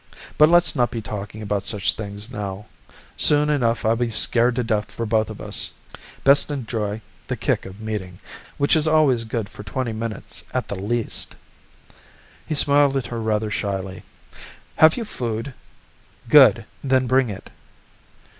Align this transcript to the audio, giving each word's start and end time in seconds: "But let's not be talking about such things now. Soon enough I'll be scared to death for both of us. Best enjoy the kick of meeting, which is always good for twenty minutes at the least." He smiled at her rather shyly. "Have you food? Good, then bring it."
"But 0.35 0.49
let's 0.49 0.75
not 0.75 0.89
be 0.89 0.99
talking 0.99 1.43
about 1.43 1.67
such 1.67 1.93
things 1.93 2.31
now. 2.31 2.65
Soon 3.17 3.51
enough 3.51 3.85
I'll 3.85 3.95
be 3.95 4.09
scared 4.09 4.55
to 4.55 4.63
death 4.63 4.89
for 4.91 5.05
both 5.05 5.29
of 5.29 5.39
us. 5.39 5.73
Best 6.23 6.49
enjoy 6.49 7.01
the 7.27 7.37
kick 7.37 7.67
of 7.67 7.79
meeting, 7.79 8.17
which 8.57 8.75
is 8.75 8.87
always 8.87 9.25
good 9.25 9.47
for 9.47 9.61
twenty 9.61 9.93
minutes 9.93 10.43
at 10.55 10.69
the 10.69 10.75
least." 10.75 11.35
He 12.47 12.55
smiled 12.55 12.97
at 12.97 13.05
her 13.13 13.21
rather 13.21 13.51
shyly. 13.51 14.01
"Have 14.77 14.97
you 14.97 15.05
food? 15.05 15.53
Good, 16.29 16.65
then 16.83 17.05
bring 17.05 17.29
it." 17.29 17.51